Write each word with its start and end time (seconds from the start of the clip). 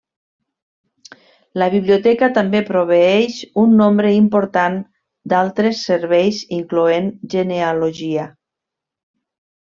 La 1.63 1.65
biblioteca 1.73 2.29
també 2.37 2.61
proveeix 2.69 3.35
un 3.63 3.75
nombre 3.81 4.13
important 4.15 4.79
d'altres 5.33 5.83
serveis 5.89 6.39
incloent 6.61 7.11
genealogia. 7.35 8.25